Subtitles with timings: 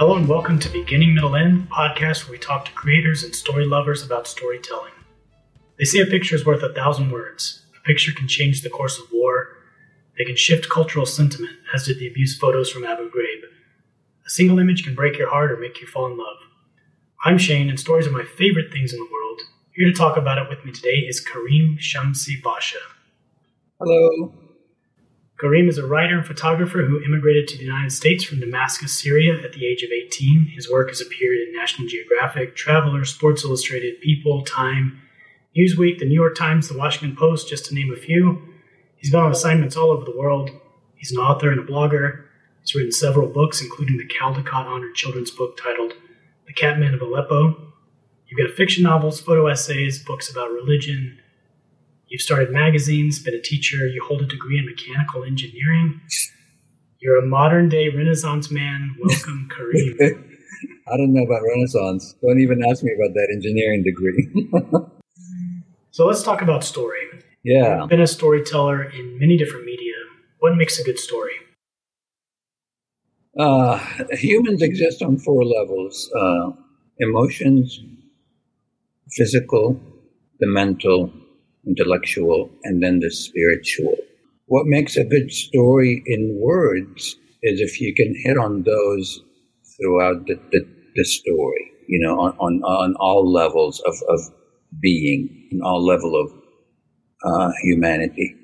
[0.00, 3.66] Hello and welcome to Beginning Middle End, podcast where we talk to creators and story
[3.66, 4.94] lovers about storytelling.
[5.78, 7.66] They say a picture is worth a thousand words.
[7.78, 9.58] A picture can change the course of war.
[10.16, 13.42] They can shift cultural sentiment, as did the abuse photos from Abu Ghraib.
[14.24, 16.38] A single image can break your heart or make you fall in love.
[17.26, 19.42] I'm Shane, and stories are my favorite things in the world.
[19.76, 22.78] Here to talk about it with me today is Kareem Shamsi Basha.
[23.78, 24.32] Hello.
[25.40, 29.42] Kareem is a writer and photographer who immigrated to the United States from Damascus, Syria
[29.42, 30.52] at the age of 18.
[30.54, 35.00] His work has appeared in National Geographic, Traveler, Sports Illustrated, People, Time,
[35.56, 38.42] Newsweek, the New York Times, the Washington Post, just to name a few.
[38.96, 40.50] He's been on assignments all over the world.
[40.94, 42.24] He's an author and a blogger.
[42.60, 45.94] He's written several books, including the Caldecott honored children's book titled
[46.46, 47.72] The Catman of Aleppo.
[48.26, 51.18] You've got fiction novels, photo essays, books about religion,
[52.10, 56.00] You've started magazines, been a teacher, you hold a degree in mechanical engineering.
[56.98, 58.96] You're a modern day Renaissance man.
[59.00, 60.24] Welcome, Kareem.
[60.92, 62.16] I don't know about Renaissance.
[62.20, 64.90] Don't even ask me about that engineering degree.
[65.92, 66.98] so let's talk about story.
[67.44, 67.78] Yeah.
[67.78, 69.94] You've been a storyteller in many different media.
[70.40, 71.34] What makes a good story?
[73.38, 73.78] Uh,
[74.10, 76.50] humans exist on four levels uh,
[76.98, 77.80] emotions,
[79.12, 79.80] physical,
[80.40, 81.12] the mental,
[81.66, 83.94] intellectual, and then the spiritual.
[84.46, 89.22] What makes a good story in words is if you can hit on those
[89.76, 90.66] throughout the, the,
[90.96, 94.20] the story, you know, on, on, on all levels of, of
[94.80, 96.32] being, on all level of
[97.24, 98.34] uh, humanity.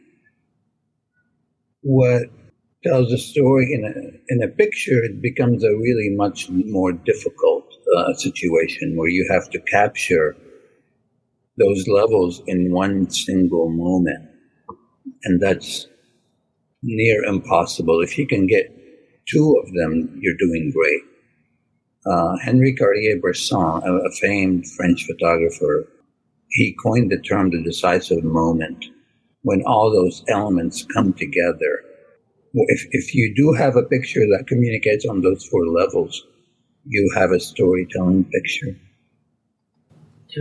[1.83, 2.25] What
[2.85, 7.65] tells a story in a, in a picture, it becomes a really much more difficult
[7.97, 10.37] uh, situation where you have to capture
[11.59, 14.29] those levels in one single moment.
[15.25, 15.87] And that's
[16.83, 18.01] near impossible.
[18.03, 18.73] If you can get
[19.27, 21.03] two of them, you're doing great.
[22.07, 25.89] Uh, Henri Cartier-Bresson, a, a famed French photographer,
[26.51, 28.85] he coined the term the decisive moment
[29.43, 31.83] when all those elements come together.
[32.55, 36.25] If, if you do have a picture that communicates on those four levels,
[36.85, 38.77] you have a storytelling picture.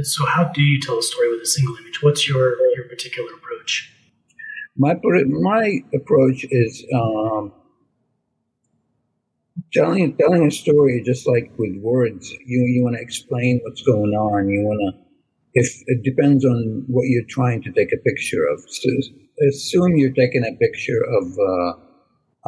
[0.04, 2.02] So, how do you tell a story with a single image?
[2.02, 3.92] What's your your particular approach?
[4.78, 4.96] My
[5.28, 7.54] my approach is um,
[9.74, 12.32] telling telling a story just like with words.
[12.46, 14.50] You you want to explain what's going on.
[14.50, 15.02] You want to
[15.54, 18.60] if it depends on what you're trying to take a picture of.
[18.68, 18.90] So
[19.48, 21.74] assume you're taking a picture of uh,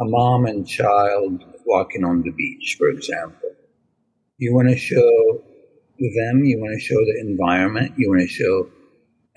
[0.00, 3.50] a mom and child walking on the beach, for example.
[4.38, 5.42] You want to show
[5.98, 8.68] them, you want to show the environment, you want to show,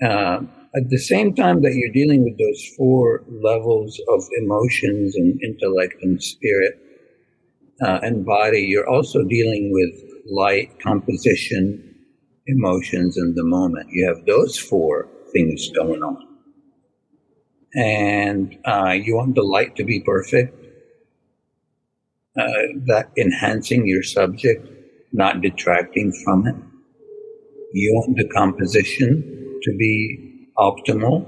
[0.02, 0.40] uh,
[0.74, 5.94] at the same time that you're dealing with those four levels of emotions and intellect
[6.02, 6.78] and spirit
[7.82, 9.92] uh, and body, you're also dealing with
[10.30, 11.94] light, composition,
[12.46, 13.88] emotions, and the moment.
[13.90, 16.28] You have those four things going on.
[17.74, 20.54] And uh, you want the light to be perfect,
[22.36, 22.44] uh,
[22.86, 24.66] that enhancing your subject
[25.12, 26.56] not detracting from it.
[27.72, 31.26] You want the composition to be optimal,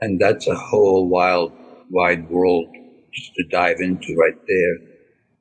[0.00, 1.52] and that's a whole wild,
[1.90, 2.66] wide world
[3.12, 4.76] just to dive into right there.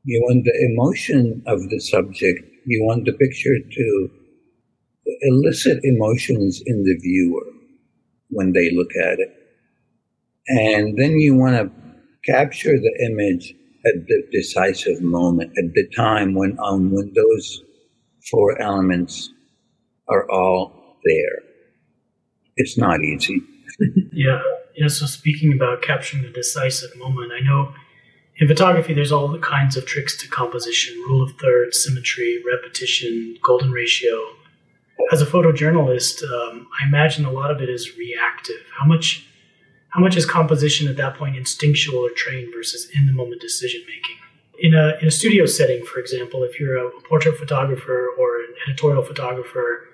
[0.04, 2.40] You want the emotion of the subject.
[2.66, 4.10] You want the picture to
[5.22, 7.46] elicit emotions in the viewer
[8.30, 9.34] when they look at it.
[10.48, 11.72] And then you want to
[12.32, 13.54] capture the image
[13.86, 17.64] at the decisive moment, at the time when um, when those
[18.30, 19.32] four elements
[20.08, 21.44] are all there.
[22.58, 23.42] It's not easy.
[24.12, 24.42] yeah,
[24.76, 24.88] yeah.
[24.88, 27.74] So speaking about capturing the decisive moment, I know
[28.38, 33.38] in photography there's all the kinds of tricks to composition: rule of thirds, symmetry, repetition,
[33.44, 34.18] golden ratio.
[35.12, 38.62] As a photojournalist, um, I imagine a lot of it is reactive.
[38.80, 39.25] How much
[39.96, 43.82] how much is composition at that point instinctual or trained versus in the moment decision
[43.88, 44.18] making?
[44.60, 48.56] In a, in a studio setting, for example, if you're a portrait photographer or an
[48.68, 49.88] editorial photographer,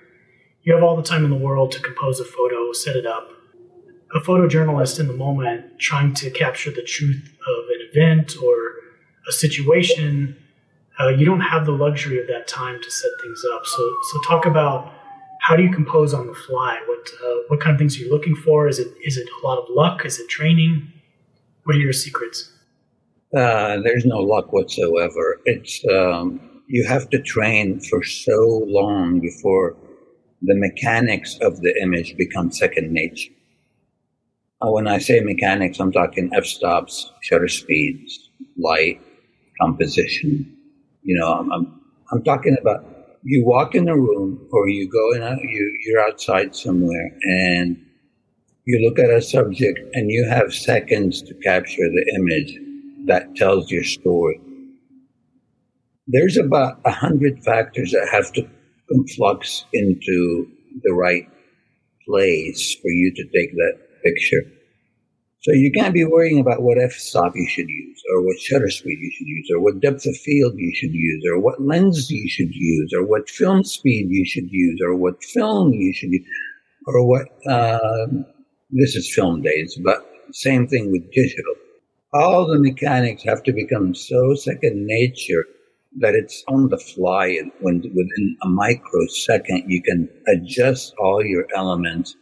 [0.63, 3.29] you have all the time in the world to compose a photo, set it up.
[4.15, 8.55] A photojournalist in the moment trying to capture the truth of an event or
[9.29, 10.35] a situation,
[10.99, 13.67] uh, you don't have the luxury of that time to set things up.
[13.67, 13.77] So,
[14.11, 14.91] so talk about
[15.41, 16.79] how do you compose on the fly?
[16.87, 18.67] What uh, what kind of things are you looking for?
[18.67, 20.05] Is it is it a lot of luck?
[20.05, 20.91] Is it training?
[21.63, 22.51] What are your secrets?
[23.35, 25.39] Uh, there's no luck whatsoever.
[25.45, 29.75] It's um, you have to train for so long before
[30.43, 33.33] the mechanics of the image become second nature.
[34.61, 39.01] Uh, when I say mechanics, I'm talking f-stops, shutter speeds, light,
[39.59, 40.57] composition,
[41.03, 42.85] You know, I'm, I'm, I'm talking about
[43.23, 47.77] you walk in a room or you go in a, you, you're outside somewhere and
[48.65, 52.57] you look at a subject and you have seconds to capture the image
[53.05, 54.39] that tells your story.
[56.07, 58.47] There's about a hundred factors that have to
[58.91, 60.47] conflux into
[60.83, 61.27] the right
[62.07, 64.60] place for you to take that picture.
[65.41, 68.99] So you can't be worrying about what f-stop you should use, or what shutter speed
[69.01, 72.29] you should use, or what depth of field you should use, or what lens you
[72.29, 76.27] should use, or what film speed you should use, or what film you should use,
[76.85, 77.27] or what.
[77.47, 78.07] Uh,
[78.71, 81.55] this is film days, but same thing with digital.
[82.13, 85.45] All the mechanics have to become so second nature
[85.99, 91.47] that it's on the fly, and when within a microsecond you can adjust all your
[91.55, 92.15] elements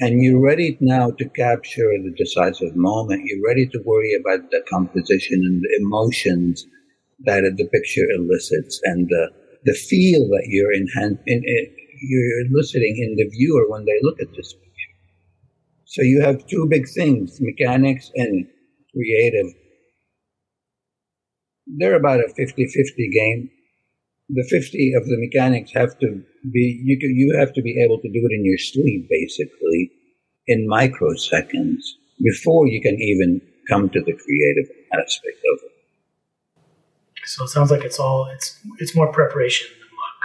[0.00, 3.22] and you're ready now to capture the decisive moment.
[3.24, 6.66] You're ready to worry about the composition and the emotions
[7.24, 9.30] that the picture elicits and the,
[9.64, 10.86] the feel that you're in,
[11.26, 14.94] you're eliciting in the viewer when they look at this picture.
[15.84, 18.46] So you have two big things, mechanics and
[18.92, 19.52] creative.
[21.66, 23.50] They're about a 50-50 game.
[24.30, 26.22] The 50 of the mechanics have to
[26.52, 29.90] be you can, you have to be able to do it in your sleep basically
[30.46, 31.82] in microseconds
[32.22, 35.78] before you can even come to the creative aspect of it.
[37.24, 40.20] So it sounds like it's all it's it's more preparation than luck.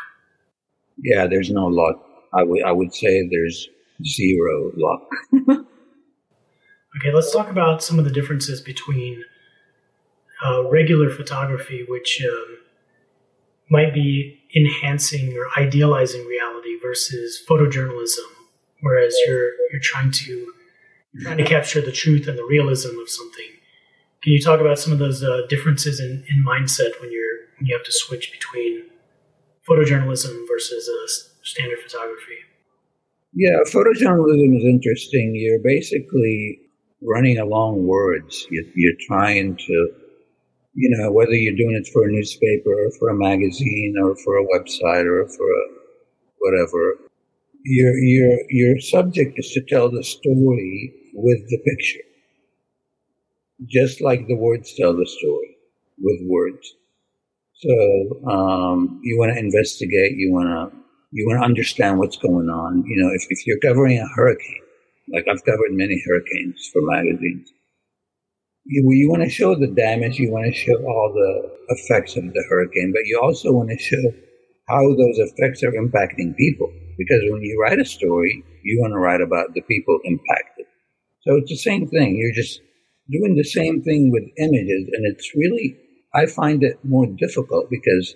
[0.97, 2.05] Yeah, there's no luck.
[2.33, 3.67] I would I would say there's
[4.05, 5.09] zero luck.
[6.97, 9.23] okay, let's talk about some of the differences between
[10.45, 12.57] uh, regular photography, which um,
[13.73, 18.29] might be enhancing or idealizing reality versus photojournalism,
[18.81, 20.53] whereas you're you're trying to
[21.11, 23.51] you're trying to capture the truth and the realism of something.
[24.21, 27.65] Can you talk about some of those uh, differences in, in mindset when you're when
[27.67, 28.83] you have to switch between
[29.67, 31.07] photojournalism versus uh,
[31.41, 32.39] standard photography?
[33.33, 35.33] Yeah, photojournalism is interesting.
[35.33, 36.59] You're basically
[37.01, 38.45] running along words.
[38.51, 39.75] You're, you're trying to
[40.73, 44.37] you know, whether you're doing it for a newspaper or for a magazine or for
[44.37, 45.63] a website or for a
[46.39, 46.97] whatever,
[47.63, 52.03] your your your subject is to tell the story with the picture,
[53.67, 55.57] just like the words tell the story
[55.99, 56.73] with words.
[57.55, 60.77] So um, you want to investigate, you want to
[61.11, 62.83] you want to understand what's going on.
[62.87, 64.61] You know, if, if you're covering a hurricane,
[65.13, 67.53] like I've covered many hurricanes for magazines
[68.65, 72.23] you, you want to show the damage, you want to show all the effects of
[72.23, 74.01] the hurricane, but you also want to show
[74.67, 76.71] how those effects are impacting people.
[76.97, 80.65] Because when you write a story, you want to write about the people impacted.
[81.21, 82.15] So it's the same thing.
[82.15, 82.61] You're just
[83.09, 85.77] doing the same thing with images, and it's really,
[86.13, 88.15] I find it more difficult because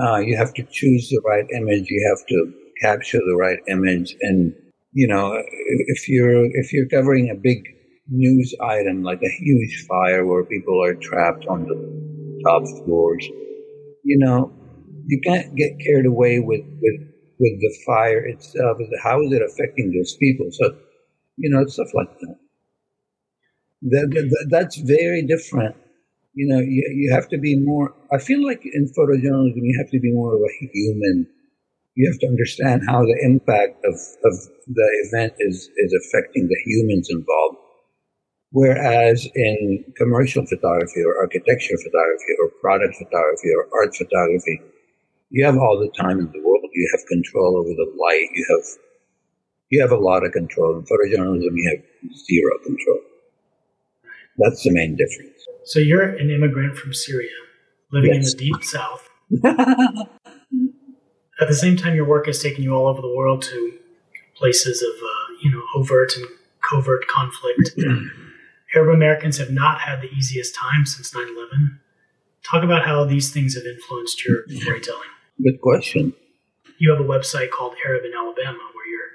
[0.00, 2.52] uh, you have to choose the right image, you have to
[2.82, 4.54] capture the right image, and
[4.92, 7.64] you know, if you're if you're covering a big
[8.08, 13.26] news item like a huge fire where people are trapped on the top floors.
[14.04, 14.52] You know,
[15.06, 17.00] you can't get carried away with, with,
[17.38, 18.78] with the fire itself.
[19.02, 20.46] How is it affecting those people?
[20.50, 20.76] So,
[21.36, 22.36] you know, stuff like that.
[23.82, 25.76] that, that that's very different.
[26.34, 29.90] You know, you, you have to be more, I feel like in photojournalism, you have
[29.90, 31.26] to be more of a human.
[31.94, 34.34] You have to understand how the impact of, of
[34.66, 37.63] the event is, is affecting the humans involved
[38.54, 44.60] Whereas in commercial photography or architecture photography or product photography or art photography,
[45.30, 46.62] you have all the time in the world.
[46.72, 48.28] You have control over the light.
[48.32, 48.64] You have
[49.70, 50.76] you have a lot of control.
[50.78, 53.00] In photojournalism, you have zero control.
[54.38, 55.44] That's the main difference.
[55.64, 57.34] So you're an immigrant from Syria,
[57.90, 58.34] living yes.
[58.34, 59.08] in the deep south.
[61.40, 63.78] At the same time, your work has taken you all over the world to
[64.36, 66.28] places of uh, you know overt and
[66.70, 67.72] covert conflict.
[68.74, 71.80] Arab Americans have not had the easiest time since 9 11.
[72.44, 75.08] Talk about how these things have influenced your storytelling.
[75.42, 76.12] Good question.
[76.78, 79.10] You have a website called Arab in Alabama where you're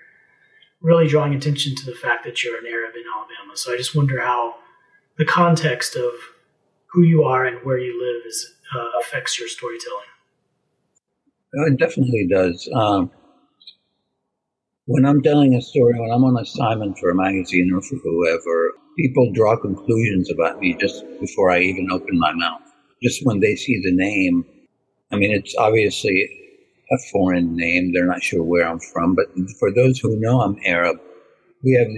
[0.82, 3.56] really drawing attention to the fact that you're an Arab in Alabama.
[3.56, 4.56] So I just wonder how
[5.18, 6.12] the context of
[6.88, 10.06] who you are and where you live is, uh, affects your storytelling.
[11.52, 12.70] It definitely does.
[12.74, 13.12] Um,
[14.86, 18.74] when I'm telling a story, when I'm on assignment for a magazine or for whoever,
[19.02, 22.62] people draw conclusions about me just before I even open my mouth.
[23.02, 24.44] Just when they see the name,
[25.12, 26.18] I mean, it's obviously
[26.92, 27.94] a foreign name.
[27.94, 29.28] They're not sure where I'm from, but
[29.60, 30.98] for those who know I'm Arab,
[31.64, 31.90] we have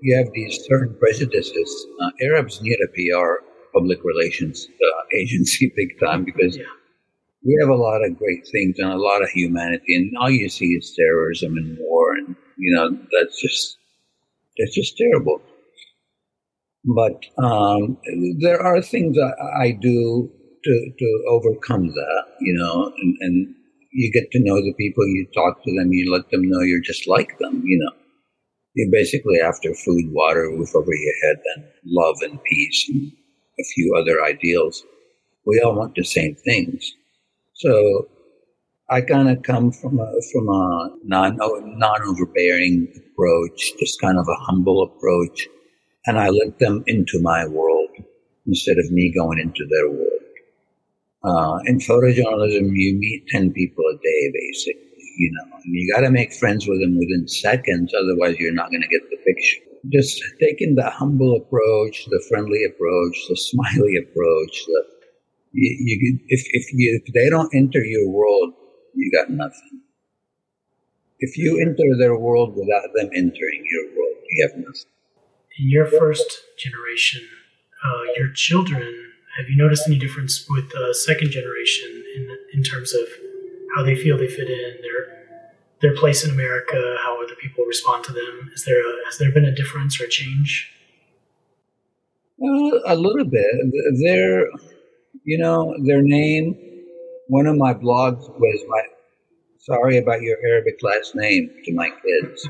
[0.00, 1.70] you have these certain prejudices.
[2.02, 6.64] Uh, Arabs need a PR public relations uh, agency big time because Yeah.
[7.44, 10.48] we have a lot of great things and a lot of humanity, and all you
[10.48, 13.78] see is terrorism and war, and you know that's just
[14.58, 15.40] that's just terrible.
[16.84, 17.98] But um,
[18.40, 20.30] there are things I, I do
[20.64, 23.54] to to overcome that, you know, and, and
[23.92, 26.80] you get to know the people, you talk to them, you let them know you're
[26.80, 27.92] just like them, you know.
[28.74, 33.10] You're basically after food, water, roof over your head, and love and peace and
[33.58, 34.84] a few other ideals.
[35.46, 36.92] We all want the same things.
[37.54, 38.08] So
[38.90, 44.26] I kind of come from a from a non non overbearing approach, just kind of
[44.28, 45.48] a humble approach,
[46.08, 47.90] and I let them into my world
[48.46, 50.24] instead of me going into their world.
[51.22, 54.84] Uh, in photojournalism, you meet ten people a day, basically.
[55.18, 58.70] You know, and you got to make friends with them within seconds, otherwise you're not
[58.70, 59.60] going to get the picture.
[59.92, 64.84] Just taking the humble approach, the friendly approach, the smiley approach, the
[65.52, 68.54] you, you if if you if they don't enter your world,
[68.94, 69.82] you got nothing.
[71.18, 74.97] If you enter their world without them entering your world, you have nothing.
[75.58, 77.22] In your first generation,
[77.84, 78.82] uh, your children,
[79.36, 83.06] have you noticed any difference with uh, second generation in in terms of
[83.74, 85.00] how they feel they fit in, their
[85.80, 88.50] their place in America, how other people respond to them?
[88.54, 90.72] Is there a, has there been a difference or a change?
[92.86, 93.52] A little bit.
[94.04, 94.46] Their,
[95.24, 96.56] you know, their name.
[97.28, 98.82] One of my blogs was my
[99.58, 102.48] sorry about your Arabic last name to my kids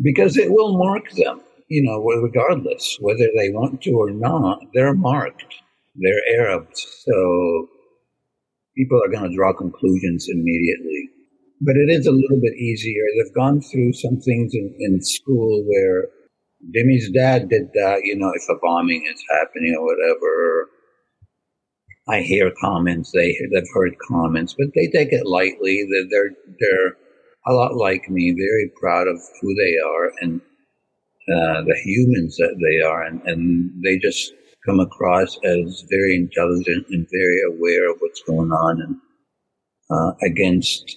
[0.00, 1.40] because it will mark them.
[1.68, 5.54] You know, regardless whether they want to or not, they're marked.
[5.96, 7.68] They're Arabs, so
[8.76, 11.10] people are going to draw conclusions immediately.
[11.60, 13.02] But it is a little bit easier.
[13.16, 16.08] They've gone through some things in, in school where
[16.74, 20.68] Demi's dad did that, you know, if a bombing is happening or whatever.
[22.08, 25.84] I hear comments, they they've heard comments, but they take it lightly.
[25.90, 26.30] They're, they're,
[26.60, 26.96] they're
[27.48, 30.40] a lot like me, very proud of who they are and
[31.28, 34.32] uh, the humans that they are, and, and they just
[34.64, 38.96] come across as very intelligent and very aware of what's going on and
[39.90, 40.96] uh, against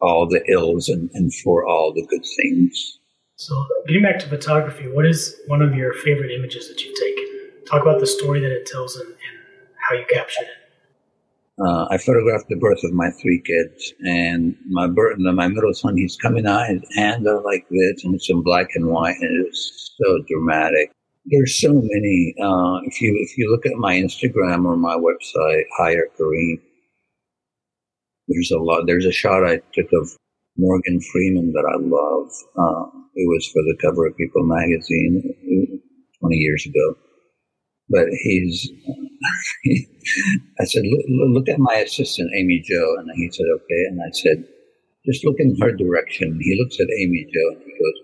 [0.00, 2.98] all the ills and, and for all the good things.
[3.36, 7.64] So, getting back to photography, what is one of your favorite images that you've taken?
[7.66, 9.38] Talk about the story that it tells and, and
[9.88, 10.59] how you captured it.
[11.62, 15.96] Uh, I photographed the birth of my three kids, and my birth, my middle son,
[15.96, 19.46] he's coming out, his hands are like this, and it's in black and white, and
[19.46, 20.90] it's so dramatic.
[21.26, 22.34] There's so many.
[22.42, 26.60] Uh, if you if you look at my Instagram or my website, Hire Kareem,
[28.28, 28.84] there's a lot.
[28.86, 30.16] There's a shot I took of
[30.56, 32.30] Morgan Freeman that I love.
[32.56, 35.22] Uh, it was for the cover of People magazine
[36.20, 36.96] 20 years ago.
[37.88, 38.68] But he's,
[40.60, 42.96] I said, look, look, at my assistant, Amy Jo.
[42.98, 43.84] And he said, okay.
[43.88, 44.44] And I said,
[45.06, 46.38] just look in her direction.
[46.42, 47.98] He looks at Amy Jo and he goes,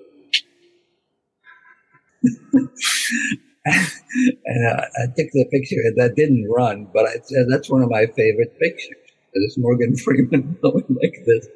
[4.44, 7.90] and I, I took the picture that didn't run, but I said, that's one of
[7.90, 8.96] my favorite pictures.
[9.34, 11.46] This Morgan Freeman going like this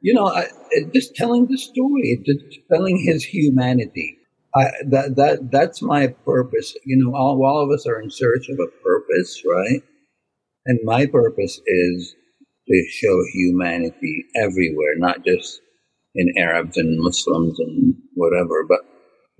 [0.00, 0.46] you know, I,
[0.94, 4.17] just telling the story, just telling his humanity.
[4.58, 6.74] I, that that that's my purpose.
[6.84, 9.82] You know, all, all of us are in search of a purpose, right?
[10.66, 12.14] And my purpose is
[12.66, 15.60] to show humanity everywhere, not just
[16.14, 18.80] in Arabs and Muslims and whatever, but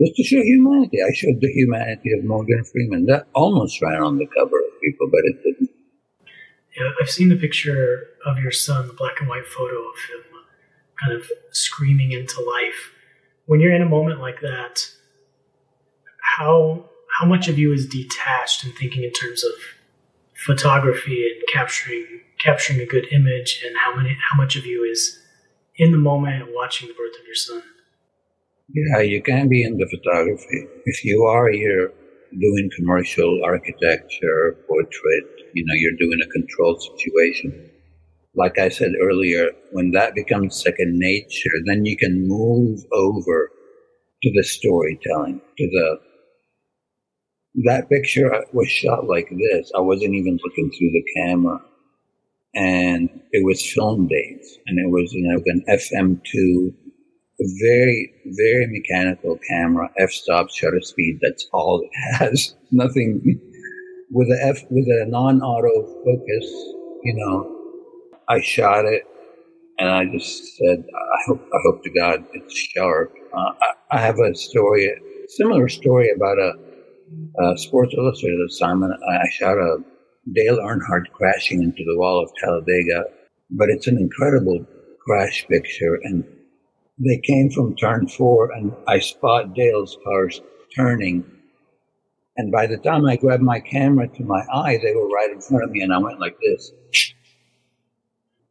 [0.00, 0.98] just to show humanity.
[1.02, 3.06] I showed the humanity of Morgan Freeman.
[3.06, 5.70] That almost ran on the cover of People, but it didn't.
[6.76, 10.28] Yeah, I've seen the picture of your son, the black and white photo of him
[11.00, 12.92] kind of screaming into life.
[13.46, 14.90] When you're in a moment like that,
[16.38, 16.84] how
[17.18, 19.52] how much of you is detached and thinking in terms of
[20.34, 22.06] photography and capturing
[22.38, 25.18] capturing a good image, and how many how much of you is
[25.76, 27.62] in the moment watching the birth of your son?
[28.70, 30.66] Yeah, you can be into photography.
[30.84, 31.88] If you are, you're
[32.30, 35.24] doing commercial architecture, portrait.
[35.54, 37.70] You know, you're doing a controlled situation
[38.38, 43.50] like I said earlier, when that becomes second nature, then you can move over
[44.22, 45.98] to the storytelling, to the
[47.64, 49.70] that picture was shot like this.
[49.76, 51.60] I wasn't even looking through the camera.
[52.54, 54.58] And it was film days.
[54.66, 56.74] And it was, you know, an FM2,
[57.60, 61.18] very, very mechanical camera, f-stop, shutter speed.
[61.22, 62.54] That's all it has.
[62.70, 63.40] Nothing
[64.10, 66.46] with a F, with a non-auto focus,
[67.04, 67.54] you know,
[68.28, 69.04] I shot it,
[69.78, 73.14] and I just said, I hope, I hope to God it's sharp.
[73.32, 73.52] Uh,
[73.90, 74.90] I, I, have a story,
[75.28, 76.52] similar story about a
[77.42, 79.78] uh, Sports Illustrated assignment, I shot a
[80.32, 83.04] Dale Earnhardt crashing into the wall of Talladega,
[83.50, 84.66] but it's an incredible
[85.04, 85.98] crash picture.
[86.02, 86.24] And
[86.98, 90.40] they came from turn four, and I spot Dale's cars
[90.74, 91.24] turning.
[92.36, 95.40] And by the time I grabbed my camera to my eye, they were right in
[95.40, 96.72] front of me, and I went like this.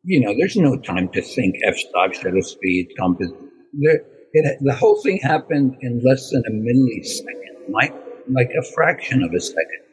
[0.04, 3.32] You know, there's no time to think f-stop, shutter speed, compass.
[3.74, 4.02] There,
[4.34, 7.94] it, the whole thing happened in less than a millisecond, like,
[8.30, 9.84] like a fraction of a second.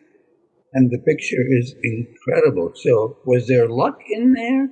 [0.73, 2.73] And the picture is incredible.
[2.75, 4.69] So, was there luck in there?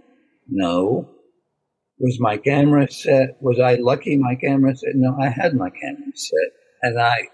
[0.49, 1.09] No.
[2.01, 3.37] Was my camera set?
[3.41, 4.91] Was I lucky my camera set?
[4.95, 6.51] No, I had my camera set.
[6.83, 7.29] And I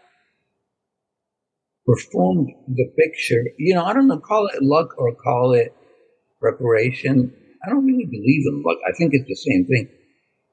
[1.86, 3.42] performed the picture.
[3.58, 5.74] You know, I don't know, call it luck or call it
[6.40, 7.32] preparation.
[7.64, 8.78] I don't really believe in luck.
[8.86, 9.88] I think it's the same thing.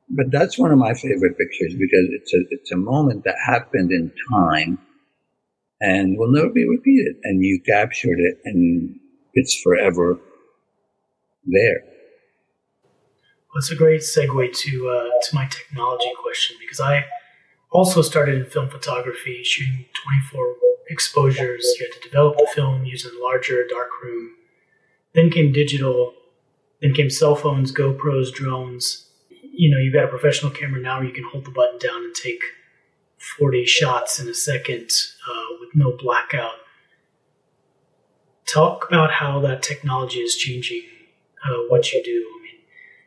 [0.09, 3.91] But that's one of my favorite pictures because it's a it's a moment that happened
[3.91, 4.79] in time
[5.81, 7.15] and will never be repeated.
[7.23, 8.99] And you captured it and
[9.33, 10.19] it's forever
[11.45, 11.83] there.
[13.57, 17.05] It's a great segue to uh, to my technology question because I
[17.71, 20.55] also started in film photography, shooting 24
[20.89, 21.65] exposures.
[21.79, 24.31] You had to develop the film using a larger darkroom.
[25.13, 26.13] Then came digital.
[26.81, 29.05] Then came cell phones, GoPros, drones
[29.57, 32.03] you know, you've got a professional camera now where you can hold the button down
[32.03, 32.41] and take
[33.39, 34.89] 40 shots in a second
[35.29, 36.53] uh, with no blackout.
[38.45, 40.83] Talk about how that technology is changing
[41.43, 42.11] uh, what you do.
[42.11, 42.61] I mean,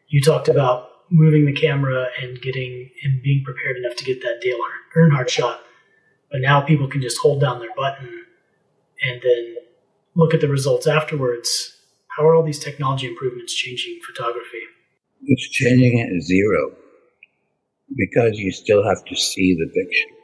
[0.09, 4.41] you talked about moving the camera and getting and being prepared enough to get that
[4.43, 4.59] Dale
[4.97, 5.61] Earnhardt shot,
[6.31, 8.25] but now people can just hold down their button
[9.03, 9.57] and then
[10.17, 11.77] look at the results afterwards.
[12.17, 14.63] How are all these technology improvements changing photography?
[15.25, 16.75] It's changing it zero
[17.97, 20.15] because you still have to see the picture.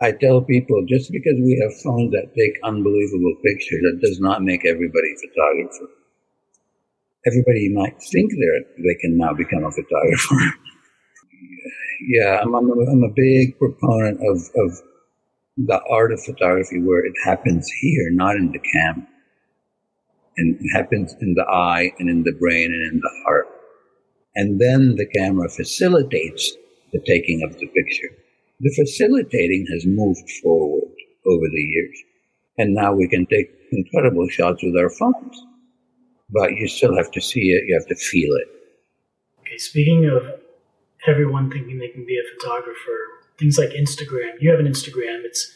[0.00, 4.42] I tell people just because we have phones that take unbelievable pictures, that does not
[4.42, 5.92] make everybody a photographer.
[7.26, 10.36] Everybody might think they they can now become a photographer.
[12.08, 14.78] yeah, I'm, I'm, a, I'm a big proponent of, of
[15.58, 19.06] the art of photography where it happens here, not in the camera.
[20.38, 23.48] And it happens in the eye and in the brain and in the heart
[24.34, 26.56] and then the camera facilitates
[26.92, 28.10] the taking of the picture.
[28.60, 30.92] The facilitating has moved forward
[31.26, 31.98] over the years,
[32.58, 35.46] and now we can take incredible shots with our phones.
[36.30, 38.48] But you still have to see it, you have to feel it.
[39.40, 40.40] Okay, speaking of
[41.06, 42.98] everyone thinking they can be a photographer,
[43.38, 44.34] things like Instagram.
[44.40, 45.54] You have an Instagram, it's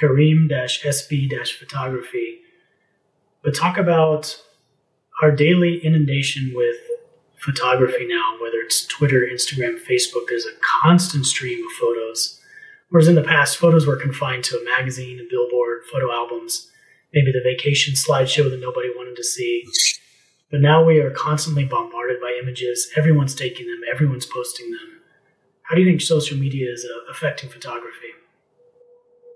[0.00, 2.38] Kareem SB photography.
[3.42, 4.40] But talk about
[5.22, 6.76] our daily inundation with
[7.40, 12.40] photography now, whether it's Twitter, Instagram, Facebook, there's a constant stream of photos.
[12.90, 16.70] Whereas in the past, photos were confined to a magazine, a billboard, photo albums,
[17.12, 19.64] maybe the vacation slideshow that nobody wanted to see.
[20.50, 22.88] But now we are constantly bombarded by images.
[22.96, 25.00] Everyone's taking them, everyone's posting them.
[25.62, 28.08] How do you think social media is uh, affecting photography?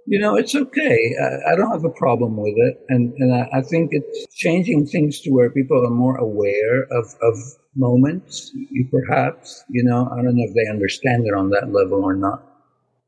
[0.06, 1.14] You know, it's okay.
[1.20, 2.80] I, I, don't have a problem with it.
[2.88, 7.14] And, and I, I think it's changing things to where people are more aware of,
[7.22, 7.36] of
[7.74, 9.64] moments, you perhaps.
[9.68, 12.48] You know, I don't know if they understand it on that level or not.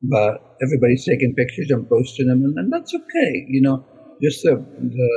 [0.03, 3.47] But everybody's taking pictures and posting them, and, and that's okay.
[3.49, 3.85] You know,
[4.23, 5.11] just the the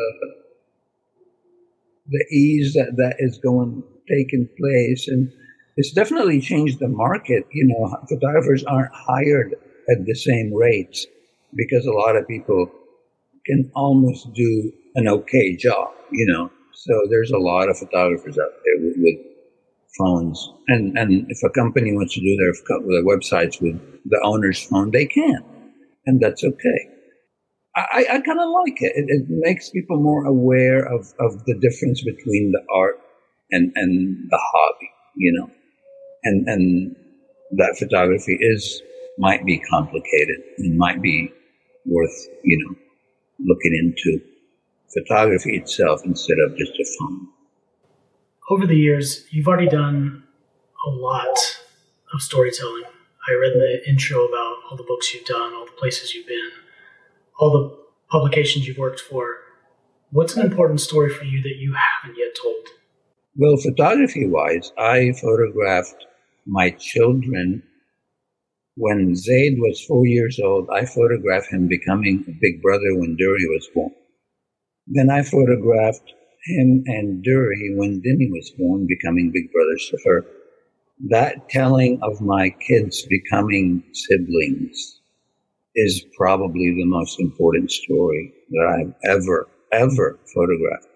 [2.09, 5.29] the ease that that is going taking place, and
[5.75, 7.45] it's definitely changed the market.
[7.51, 9.55] You know, photographers aren't hired
[9.89, 11.05] at the same rates
[11.53, 12.71] because a lot of people
[13.45, 15.91] can almost do an okay job.
[16.11, 19.36] You know, so there's a lot of photographers out there with, with
[19.97, 20.51] phones.
[20.67, 24.91] And, and if a company wants to do their, their websites with the owner's phone,
[24.91, 25.43] they can.
[26.05, 26.79] And that's okay.
[27.75, 28.93] I, I kind of like it.
[28.95, 29.05] it.
[29.07, 29.25] it.
[29.29, 32.99] makes people more aware of, of the difference between the art
[33.51, 35.51] and, and the hobby, you know.
[36.23, 36.95] And, and
[37.57, 38.81] that photography is,
[39.19, 41.31] might be complicated and might be
[41.85, 42.75] worth, you know,
[43.39, 44.19] looking into
[44.93, 47.27] photography itself instead of just a phone
[48.49, 50.23] over the years, you've already done
[50.85, 51.37] a lot
[52.13, 52.83] of storytelling.
[53.29, 56.49] I read the intro about all the books you've done, all the places you've been,
[57.39, 57.77] all the
[58.09, 59.35] publications you've worked for.
[60.11, 62.65] What's an important story for you that you haven't yet told?
[63.35, 66.05] Well, photography wise, I photographed
[66.45, 67.63] my children
[68.77, 70.69] when Zaid was four years old.
[70.69, 73.91] I photographed him becoming a big brother when Duri was born.
[74.87, 76.13] Then I photographed
[76.47, 80.25] him and Dury when Demi was born, becoming big brothers to her.
[81.09, 84.99] That telling of my kids becoming siblings
[85.75, 90.87] is probably the most important story that I've ever, ever photographed.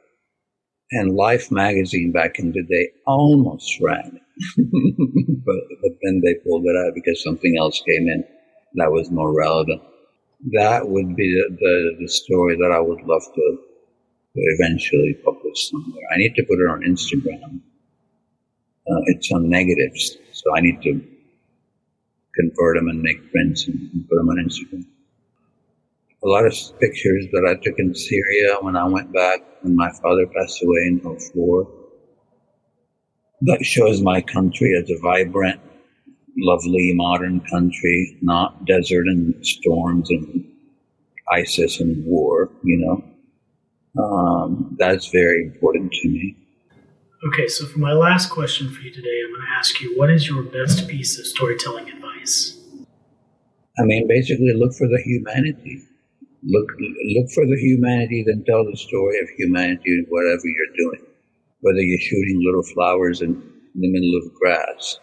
[0.92, 4.22] And Life magazine back in the day almost ran it.
[5.46, 8.24] but, but then they pulled it out because something else came in
[8.76, 9.82] that was more relevant.
[10.54, 13.58] That would be the, the, the story that I would love to,
[14.36, 16.04] eventually publish somewhere.
[16.13, 17.60] I need to put it on Instagram.
[18.89, 21.02] Uh, it's on negatives, so I need to
[22.36, 24.86] convert them and make prints and, and put them on Instagram.
[26.24, 29.91] A lot of pictures that I took in Syria when I went back when my
[30.02, 31.67] father passed away in 04.
[33.41, 35.60] That shows my country as a vibrant,
[36.38, 40.46] lovely, modern country, not desert and storms and
[41.32, 43.11] ISIS and war, you know.
[43.97, 46.36] Um, that's very important to me.
[47.27, 50.10] Okay, so for my last question for you today, I'm going to ask you what
[50.10, 52.58] is your best piece of storytelling advice?
[53.77, 55.84] I mean, basically, look for the humanity.
[56.43, 61.01] Look, look for the humanity, then tell the story of humanity in whatever you're doing.
[61.60, 63.30] Whether you're shooting little flowers in,
[63.75, 64.99] in the middle of grass,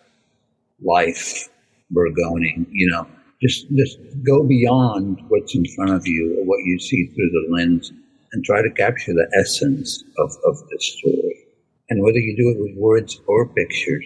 [0.83, 1.48] life,
[1.90, 3.07] burgoning, you know,
[3.40, 7.46] just just go beyond what's in front of you or what you see through the
[7.55, 7.92] lens
[8.33, 11.45] and try to capture the essence of, of the story.
[11.91, 14.05] And whether you do it with words or pictures,